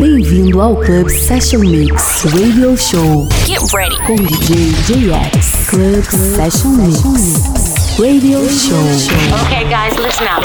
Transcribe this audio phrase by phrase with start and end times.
[0.00, 3.28] Bem-vindo ao Club Session Mix Radio Show.
[3.46, 3.96] Get ready.
[3.98, 5.68] Com DJ JX.
[5.68, 9.44] Club Session Mix Radio Show.
[9.46, 10.42] Okay, guys, listen up.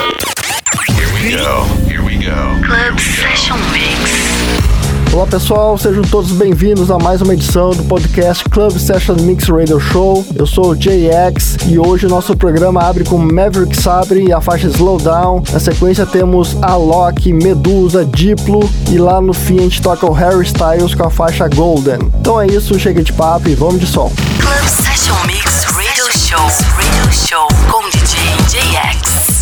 [0.95, 1.63] Here we go.
[1.87, 2.61] Here we go.
[2.63, 4.76] Club Session Mix.
[5.17, 9.79] Olá pessoal, sejam todos bem-vindos a mais uma edição do podcast Club Session Mix Radio
[9.79, 10.23] Show.
[10.35, 14.39] Eu sou o JX e hoje o nosso programa abre com Maverick Sabre e a
[14.39, 15.41] faixa Slowdown.
[15.51, 20.45] Na sequência temos Alok, Medusa, Diplo e lá no fim a gente toca o Harry
[20.45, 21.97] Styles com a faixa Golden.
[22.19, 24.11] Então é isso, chega de papo e vamos de som.
[24.39, 26.45] Club Session Mix Radio Show.
[26.75, 28.19] Radio Show com DJ
[28.51, 29.36] JX.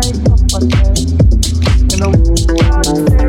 [0.00, 0.14] Had
[2.02, 3.27] a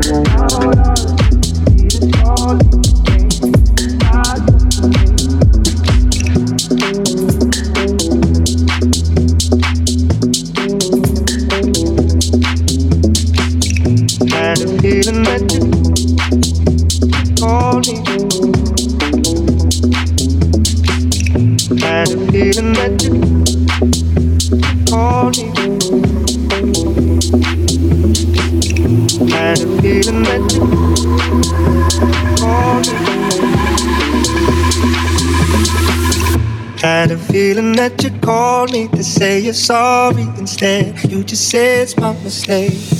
[37.80, 41.02] that you called me to say you're sorry instead.
[41.10, 42.99] You just said it's my mistake.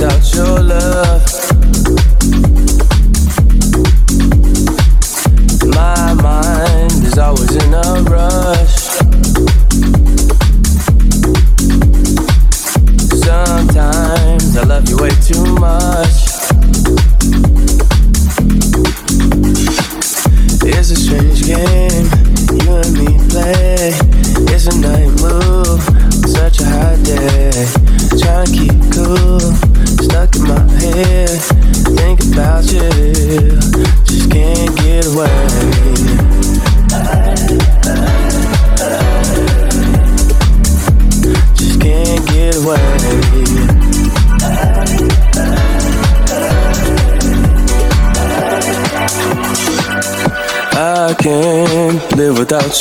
[0.00, 1.29] without your love.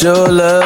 [0.03, 0.58] your love.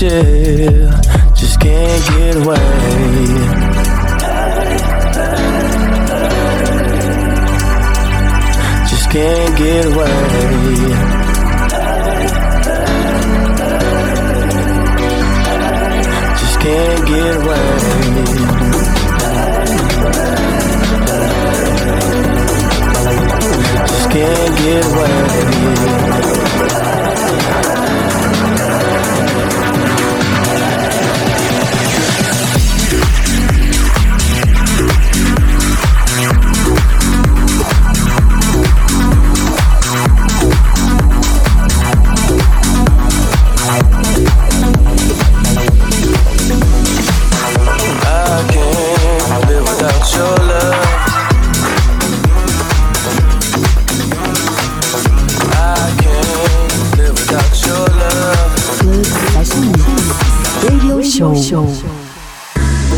[0.00, 2.56] just can't get away.
[8.88, 10.06] Just can't get away.
[16.38, 17.60] Just can't get away.
[23.86, 26.19] Just can't get away.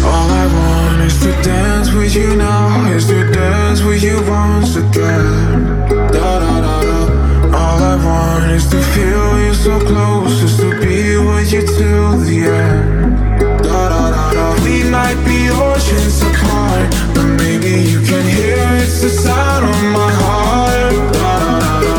[0.05, 4.75] All I want is to dance with you now, is to dance with you once
[4.75, 5.89] again.
[6.15, 7.57] Da da da da.
[7.57, 12.19] All I want is to feel you so close, is to be with you till
[12.19, 13.17] the end.
[13.63, 14.65] Da da da da.
[14.65, 20.13] We might be oceans apart, but maybe you can hear it's the sound of my
[20.23, 20.95] heart.
[21.15, 21.97] Da da da da.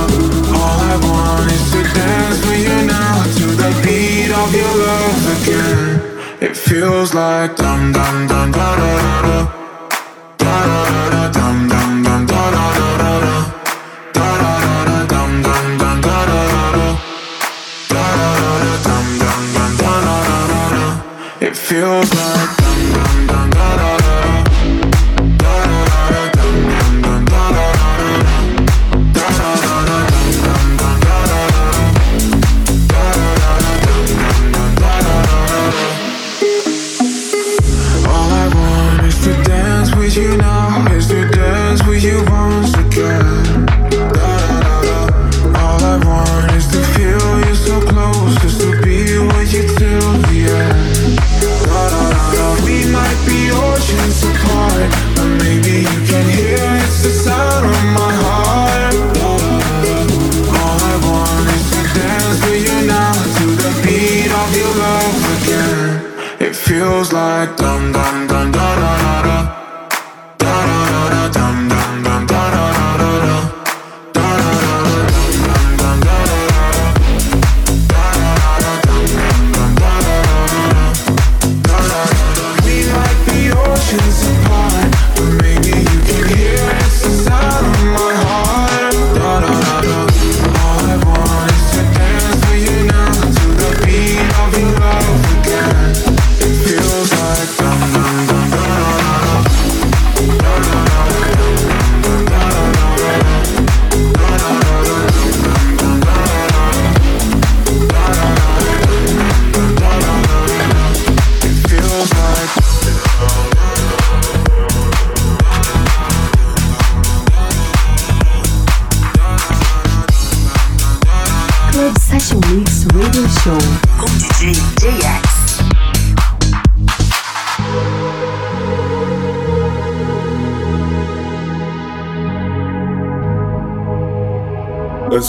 [0.60, 4.83] All I want is to dance with you now, to the beat of your
[6.74, 9.63] feels like dum dum dum da da da da.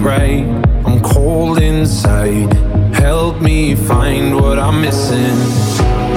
[0.00, 0.44] Right.
[0.86, 2.52] I'm cold inside.
[2.94, 5.36] Help me find what I'm missing.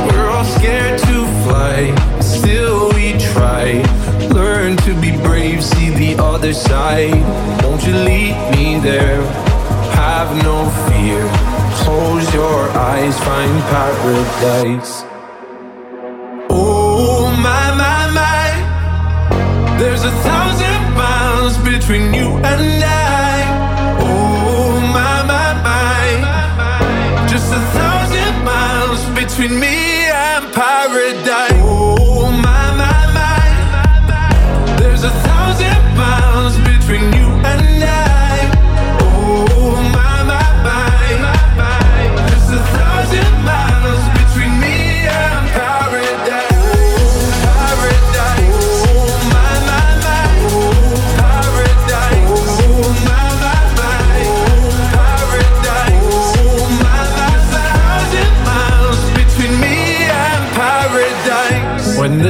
[0.08, 3.84] We're all scared to fly, still we try.
[4.30, 7.22] Learn to be brave, see the other side.
[7.64, 9.22] Won't you lead me there?
[9.96, 11.22] Have no fear.
[11.84, 15.04] Close your eyes, find paradise.
[16.50, 23.23] Oh my my my, there's a thousand miles between you and I.
[29.36, 29.83] between me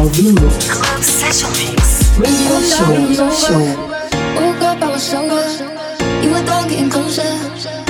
[0.00, 2.12] Está ouvindo Club Session Mix.
[2.16, 3.30] Radio Show.
[3.32, 3.58] Show.
[4.40, 5.44] Woke up, I was stronger.
[6.22, 7.89] You were gone, getting closer.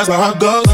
[0.00, 0.69] cause my heart goes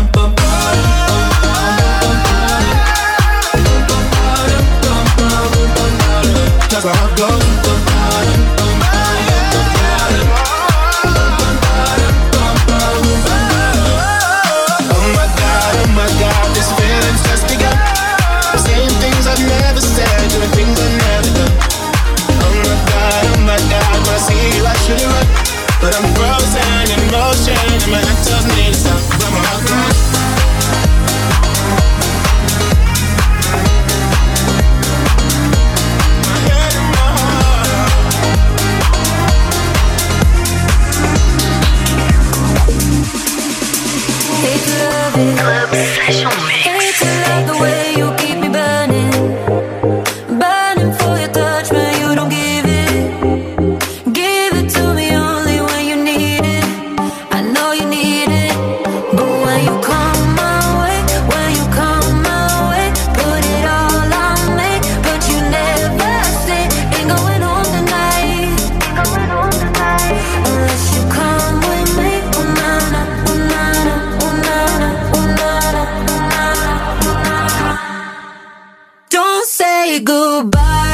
[79.96, 80.85] say goodbye.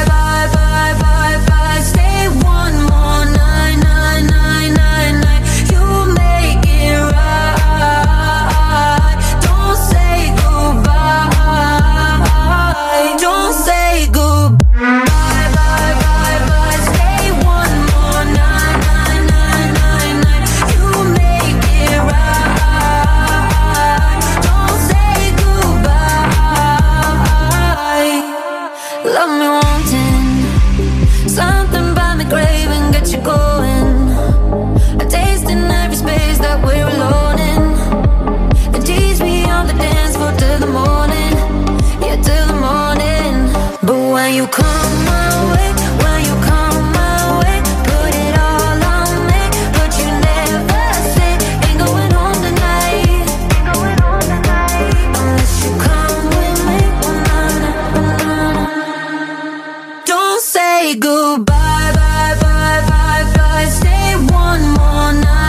[60.83, 63.65] say goodbye, bye, bye, bye, bye.
[63.69, 65.42] Stay one more night.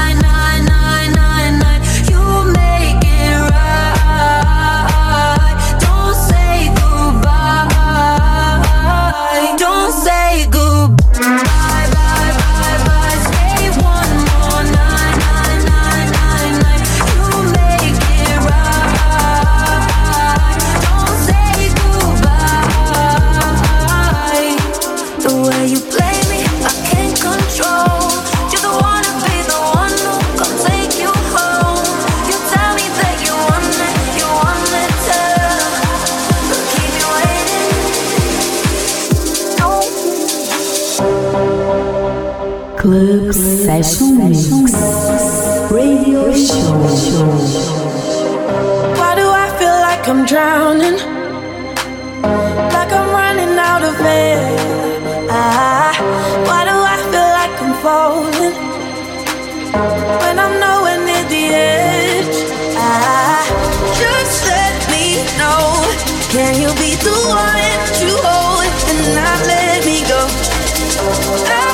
[43.84, 44.72] Selection Mix
[45.70, 46.72] Radio Show.
[48.96, 50.96] Why do I feel like I'm drowning?
[52.72, 54.40] Like I'm running out of air.
[55.28, 55.92] Ah,
[56.48, 58.56] why do I feel like I'm falling?
[60.22, 62.38] When I'm nowhere near the edge.
[62.80, 63.44] Ah,
[64.00, 65.60] just let me know.
[66.32, 70.20] Can you be the one to hold and not let me go?
[71.52, 71.73] I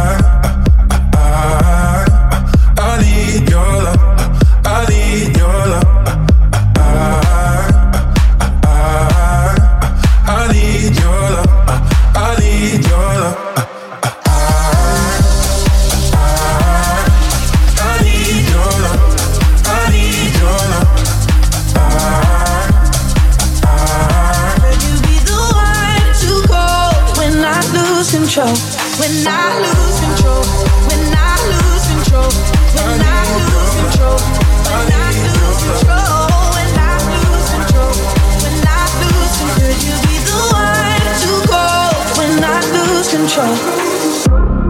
[43.27, 44.60] control.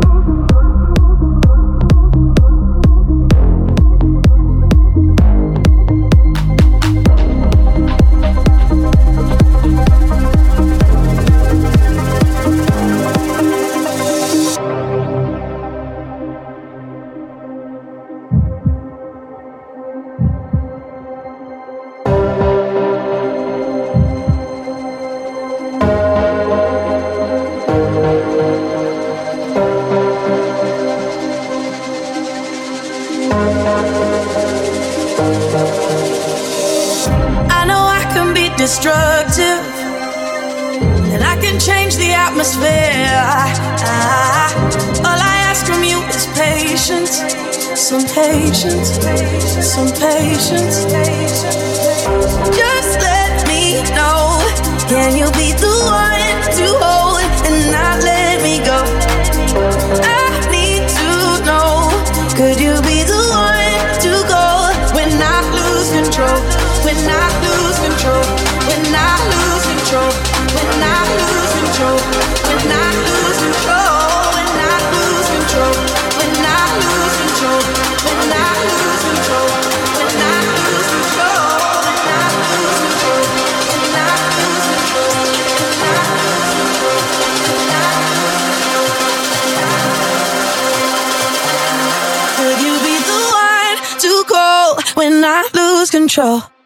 [96.12, 96.61] Control?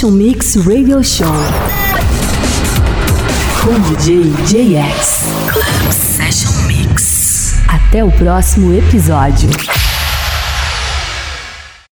[0.00, 1.26] Session Mix Radio Show
[3.62, 5.24] com DJ JX.
[5.52, 7.56] Club Session Mix.
[7.68, 9.50] Até o próximo episódio.